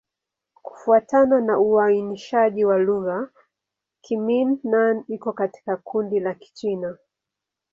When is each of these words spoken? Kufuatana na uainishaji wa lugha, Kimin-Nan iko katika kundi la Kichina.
Kufuatana 0.63 1.41
na 1.41 1.59
uainishaji 1.59 2.65
wa 2.65 2.77
lugha, 2.77 3.29
Kimin-Nan 4.01 5.03
iko 5.07 5.33
katika 5.33 5.77
kundi 5.77 6.19
la 6.19 6.33
Kichina. 6.33 6.97